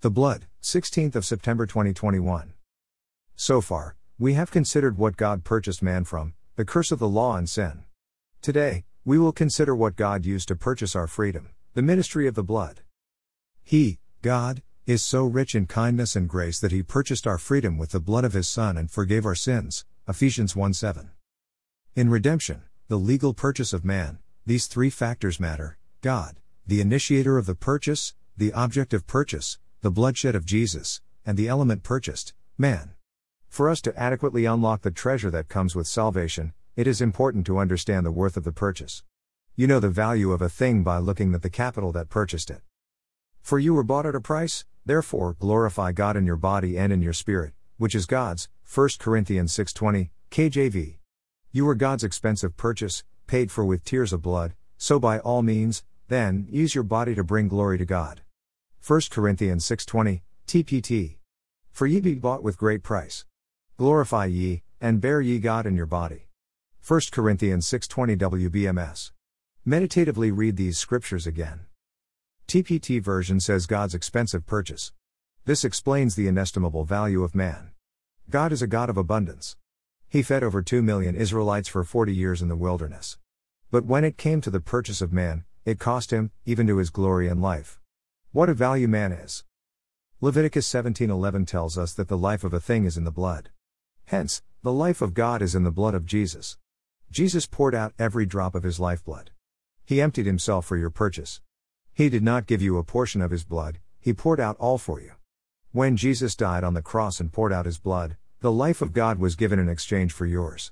The 0.00 0.12
Blood, 0.12 0.46
16th 0.62 1.16
of 1.16 1.24
September 1.24 1.66
2021. 1.66 2.52
So 3.34 3.60
far, 3.60 3.96
we 4.16 4.34
have 4.34 4.48
considered 4.48 4.96
what 4.96 5.16
God 5.16 5.42
purchased 5.42 5.82
man 5.82 6.04
from, 6.04 6.34
the 6.54 6.64
curse 6.64 6.92
of 6.92 7.00
the 7.00 7.08
law 7.08 7.34
and 7.34 7.50
sin. 7.50 7.82
Today, 8.40 8.84
we 9.04 9.18
will 9.18 9.32
consider 9.32 9.74
what 9.74 9.96
God 9.96 10.24
used 10.24 10.46
to 10.46 10.54
purchase 10.54 10.94
our 10.94 11.08
freedom, 11.08 11.48
the 11.74 11.82
ministry 11.82 12.28
of 12.28 12.36
the 12.36 12.44
blood. 12.44 12.82
He, 13.64 13.98
God, 14.22 14.62
is 14.86 15.02
so 15.02 15.24
rich 15.24 15.56
in 15.56 15.66
kindness 15.66 16.14
and 16.14 16.28
grace 16.28 16.60
that 16.60 16.70
he 16.70 16.84
purchased 16.84 17.26
our 17.26 17.36
freedom 17.36 17.76
with 17.76 17.90
the 17.90 17.98
blood 17.98 18.24
of 18.24 18.34
his 18.34 18.46
Son 18.46 18.76
and 18.76 18.88
forgave 18.88 19.26
our 19.26 19.34
sins. 19.34 19.84
Ephesians 20.06 20.54
1 20.54 20.74
7. 20.74 21.10
In 21.96 22.08
redemption, 22.08 22.62
the 22.86 23.00
legal 23.00 23.34
purchase 23.34 23.72
of 23.72 23.84
man, 23.84 24.20
these 24.46 24.68
three 24.68 24.90
factors 24.90 25.40
matter 25.40 25.76
God, 26.02 26.36
the 26.64 26.80
initiator 26.80 27.36
of 27.36 27.46
the 27.46 27.56
purchase, 27.56 28.14
the 28.36 28.52
object 28.52 28.94
of 28.94 29.08
purchase, 29.08 29.58
the 29.80 29.90
bloodshed 29.92 30.34
of 30.34 30.44
Jesus, 30.44 31.00
and 31.24 31.38
the 31.38 31.46
element 31.46 31.84
purchased, 31.84 32.34
man. 32.56 32.94
For 33.48 33.70
us 33.70 33.80
to 33.82 33.96
adequately 33.96 34.44
unlock 34.44 34.82
the 34.82 34.90
treasure 34.90 35.30
that 35.30 35.48
comes 35.48 35.76
with 35.76 35.86
salvation, 35.86 36.52
it 36.74 36.88
is 36.88 37.00
important 37.00 37.46
to 37.46 37.58
understand 37.58 38.04
the 38.04 38.10
worth 38.10 38.36
of 38.36 38.42
the 38.42 38.52
purchase. 38.52 39.04
You 39.54 39.68
know 39.68 39.78
the 39.78 39.88
value 39.88 40.32
of 40.32 40.42
a 40.42 40.48
thing 40.48 40.82
by 40.82 40.98
looking 40.98 41.32
at 41.32 41.42
the 41.42 41.50
capital 41.50 41.92
that 41.92 42.08
purchased 42.08 42.50
it. 42.50 42.62
For 43.40 43.60
you 43.60 43.72
were 43.72 43.84
bought 43.84 44.04
at 44.04 44.16
a 44.16 44.20
price, 44.20 44.64
therefore 44.84 45.36
glorify 45.38 45.92
God 45.92 46.16
in 46.16 46.26
your 46.26 46.36
body 46.36 46.76
and 46.76 46.92
in 46.92 47.00
your 47.00 47.12
spirit, 47.12 47.52
which 47.76 47.94
is 47.94 48.06
God's. 48.06 48.48
1 48.64 48.98
Corinthians 48.98 49.52
6:20, 49.52 50.10
KJV. 50.32 50.98
You 51.52 51.64
were 51.64 51.76
God's 51.76 52.02
expensive 52.02 52.56
purchase, 52.56 53.04
paid 53.28 53.52
for 53.52 53.64
with 53.64 53.84
tears 53.84 54.12
of 54.12 54.22
blood, 54.22 54.54
so 54.76 54.98
by 54.98 55.20
all 55.20 55.42
means, 55.42 55.84
then, 56.08 56.48
use 56.50 56.74
your 56.74 56.84
body 56.84 57.14
to 57.14 57.22
bring 57.22 57.46
glory 57.46 57.78
to 57.78 57.84
God. 57.84 58.22
1 58.80 59.00
Corinthians 59.10 59.64
6:20, 59.64 60.22
TPT. 60.46 61.18
For 61.70 61.86
ye 61.86 62.00
be 62.00 62.14
bought 62.14 62.42
with 62.42 62.56
great 62.56 62.82
price. 62.82 63.26
Glorify 63.76 64.26
ye, 64.26 64.62
and 64.80 65.00
bear 65.00 65.20
ye 65.20 65.38
God 65.38 65.66
in 65.66 65.76
your 65.76 65.86
body. 65.86 66.28
1 66.80 67.12
Corinthians 67.12 67.66
6:20 67.66 68.16
WBMS. 68.16 69.12
Meditatively 69.64 70.30
read 70.30 70.56
these 70.56 70.78
scriptures 70.78 71.26
again. 71.26 71.66
TPT 72.46 72.98
version 72.98 73.40
says 73.40 73.66
God's 73.66 73.94
expensive 73.94 74.46
purchase. 74.46 74.92
This 75.44 75.64
explains 75.64 76.14
the 76.14 76.28
inestimable 76.28 76.84
value 76.84 77.22
of 77.22 77.34
man. 77.34 77.72
God 78.30 78.52
is 78.52 78.62
a 78.62 78.66
God 78.66 78.88
of 78.88 78.96
abundance. 78.96 79.56
He 80.08 80.22
fed 80.22 80.42
over 80.42 80.62
2 80.62 80.80
million 80.82 81.14
Israelites 81.14 81.68
for 81.68 81.84
40 81.84 82.14
years 82.14 82.40
in 82.40 82.48
the 82.48 82.56
wilderness. 82.56 83.18
But 83.70 83.84
when 83.84 84.04
it 84.04 84.16
came 84.16 84.40
to 84.40 84.50
the 84.50 84.60
purchase 84.60 85.02
of 85.02 85.12
man, 85.12 85.44
it 85.66 85.78
cost 85.78 86.10
him, 86.10 86.30
even 86.46 86.66
to 86.68 86.78
his 86.78 86.88
glory 86.88 87.28
and 87.28 87.42
life. 87.42 87.78
What 88.38 88.48
a 88.48 88.54
value 88.54 88.86
man 88.86 89.10
is. 89.10 89.42
Leviticus 90.20 90.64
17:11 90.68 91.44
tells 91.44 91.76
us 91.76 91.92
that 91.94 92.06
the 92.06 92.16
life 92.16 92.44
of 92.44 92.54
a 92.54 92.60
thing 92.60 92.84
is 92.84 92.96
in 92.96 93.02
the 93.02 93.10
blood. 93.10 93.50
Hence, 94.04 94.44
the 94.62 94.72
life 94.72 95.02
of 95.02 95.12
God 95.12 95.42
is 95.42 95.56
in 95.56 95.64
the 95.64 95.72
blood 95.72 95.92
of 95.92 96.06
Jesus. 96.06 96.56
Jesus 97.10 97.48
poured 97.48 97.74
out 97.74 97.94
every 97.98 98.26
drop 98.26 98.54
of 98.54 98.62
his 98.62 98.78
lifeblood. 98.78 99.32
He 99.84 100.00
emptied 100.00 100.26
himself 100.26 100.64
for 100.66 100.76
your 100.76 100.88
purchase. 100.88 101.40
He 101.92 102.08
did 102.08 102.22
not 102.22 102.46
give 102.46 102.62
you 102.62 102.78
a 102.78 102.84
portion 102.84 103.20
of 103.22 103.32
his 103.32 103.42
blood, 103.42 103.80
he 103.98 104.14
poured 104.14 104.38
out 104.38 104.56
all 104.58 104.78
for 104.78 105.00
you. 105.00 105.14
When 105.72 105.96
Jesus 105.96 106.36
died 106.36 106.62
on 106.62 106.74
the 106.74 106.80
cross 106.80 107.18
and 107.18 107.32
poured 107.32 107.52
out 107.52 107.66
his 107.66 107.80
blood, 107.80 108.16
the 108.38 108.52
life 108.52 108.80
of 108.80 108.92
God 108.92 109.18
was 109.18 109.34
given 109.34 109.58
in 109.58 109.68
exchange 109.68 110.12
for 110.12 110.26
yours. 110.26 110.70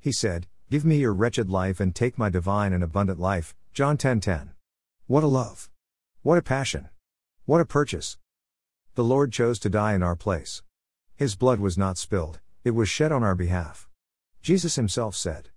He 0.00 0.12
said, 0.12 0.46
Give 0.70 0.82
me 0.82 0.96
your 0.96 1.12
wretched 1.12 1.50
life 1.50 1.78
and 1.78 1.94
take 1.94 2.16
my 2.16 2.30
divine 2.30 2.72
and 2.72 2.82
abundant 2.82 3.20
life. 3.20 3.54
John 3.74 3.98
10:10. 3.98 4.00
10, 4.00 4.20
10. 4.20 4.50
What 5.08 5.22
a 5.22 5.26
love. 5.26 5.68
What 6.22 6.38
a 6.38 6.42
passion. 6.42 6.88
What 7.44 7.60
a 7.60 7.64
purchase! 7.64 8.18
The 8.94 9.02
Lord 9.02 9.32
chose 9.32 9.58
to 9.58 9.68
die 9.68 9.94
in 9.94 10.02
our 10.04 10.14
place. 10.14 10.62
His 11.16 11.34
blood 11.34 11.58
was 11.58 11.76
not 11.76 11.98
spilled, 11.98 12.38
it 12.62 12.70
was 12.70 12.88
shed 12.88 13.10
on 13.10 13.24
our 13.24 13.34
behalf. 13.34 13.88
Jesus 14.42 14.76
himself 14.76 15.16
said, 15.16 15.48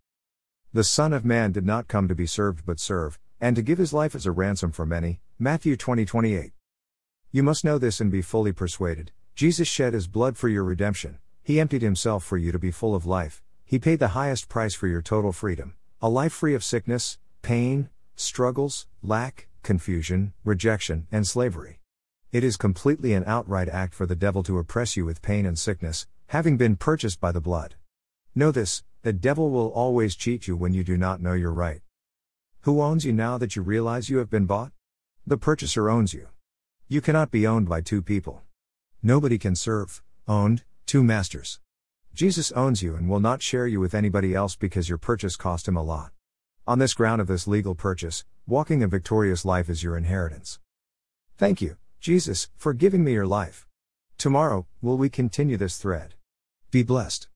The 0.73 0.83
Son 0.83 1.14
of 1.14 1.23
Man 1.23 1.52
did 1.52 1.64
not 1.64 1.87
come 1.87 2.08
to 2.08 2.15
be 2.15 2.26
served 2.26 2.65
but 2.65 2.80
serve, 2.80 3.20
and 3.39 3.55
to 3.55 3.61
give 3.61 3.77
his 3.77 3.93
life 3.93 4.15
as 4.15 4.26
a 4.26 4.32
ransom 4.32 4.71
for 4.71 4.83
many. 4.87 5.21
Matthew 5.37 5.77
20 5.77 6.05
28. 6.05 6.54
You 7.32 7.43
must 7.43 7.64
know 7.64 7.77
this 7.77 8.02
and 8.02 8.11
be 8.11 8.23
fully 8.23 8.52
persuaded. 8.52 9.11
Jesus 9.36 9.67
shed 9.67 9.93
his 9.93 10.08
blood 10.08 10.37
for 10.37 10.49
your 10.49 10.64
redemption, 10.64 11.20
he 11.43 11.60
emptied 11.60 11.83
himself 11.83 12.23
for 12.23 12.39
you 12.39 12.52
to 12.52 12.58
be 12.58 12.71
full 12.71 12.95
of 12.95 13.05
life, 13.05 13.43
he 13.64 13.77
paid 13.77 13.99
the 13.99 14.17
highest 14.17 14.49
price 14.49 14.73
for 14.73 14.87
your 14.87 15.04
total 15.04 15.31
freedom, 15.31 15.76
a 16.02 16.10
life 16.10 16.33
free 16.33 16.55
of 16.55 16.64
sickness, 16.64 17.20
pain, 17.43 17.89
struggles, 18.15 18.87
lack, 19.04 19.49
confusion, 19.65 20.31
rejection, 20.45 21.08
and 21.11 21.27
slavery. 21.27 21.80
It 22.31 22.43
is 22.43 22.55
completely 22.55 23.14
an 23.14 23.23
outright 23.26 23.67
act 23.67 23.93
for 23.93 24.05
the 24.05 24.15
devil 24.15 24.43
to 24.43 24.59
oppress 24.59 24.95
you 24.95 25.03
with 25.03 25.21
pain 25.21 25.45
and 25.45 25.59
sickness, 25.59 26.08
having 26.27 26.55
been 26.55 26.76
purchased 26.76 27.20
by 27.20 27.33
the 27.33 27.42
blood. 27.42 27.75
Know 28.33 28.52
this 28.52 28.83
the 29.02 29.11
devil 29.11 29.49
will 29.49 29.70
always 29.71 30.15
cheat 30.15 30.48
you 30.48 30.55
when 30.55 30.73
you 30.73 30.83
do 30.83 30.98
not 30.98 31.21
know 31.21 31.33
your 31.33 31.52
right. 31.52 31.81
Who 32.61 32.81
owns 32.81 33.05
you 33.05 33.11
now 33.11 33.37
that 33.37 33.55
you 33.55 33.61
realize 33.61 34.09
you 34.09 34.20
have 34.20 34.30
been 34.30 34.45
bought? 34.45 34.71
The 35.27 35.37
purchaser 35.37 35.89
owns 35.89 36.14
you. 36.14 36.27
You 36.87 37.02
cannot 37.02 37.31
be 37.31 37.48
owned 37.48 37.67
by 37.67 37.81
two 37.81 38.02
people. 38.02 38.43
Nobody 39.02 39.37
can 39.37 39.55
serve, 39.55 40.04
owned, 40.27 40.64
two 40.86 41.04
masters. 41.04 41.59
Jesus 42.14 42.52
owns 42.52 42.83
you 42.83 42.95
and 42.95 43.09
will 43.09 43.20
not 43.20 43.42
share 43.42 43.67
you 43.67 43.80
with 43.80 43.95
anybody 43.95 44.33
else 44.36 44.55
because 44.55 44.89
your 44.89 44.99
purchase 44.99 45.36
cost 45.36 45.67
him 45.67 45.75
a 45.75 45.83
lot. 45.83 46.11
On 46.67 46.80
this 46.80 46.95
ground 46.95 47.21
of 47.21 47.27
this 47.27 47.48
legal 47.48 47.76
purchase, 47.76 48.26
walking 48.48 48.81
a 48.81 48.87
victorious 48.87 49.45
life 49.45 49.70
is 49.70 49.83
your 49.83 49.95
inheritance. 49.95 50.58
Thank 51.37 51.61
you, 51.61 51.77
Jesus, 51.99 52.49
for 52.58 52.73
giving 52.73 53.03
me 53.03 53.14
your 53.14 53.27
life. 53.27 53.67
Tomorrow, 54.17 54.65
will 54.81 54.98
we 54.98 55.08
continue 55.08 55.58
this 55.58 55.77
thread? 55.77 56.15
Be 56.71 56.81
blessed. 56.81 57.23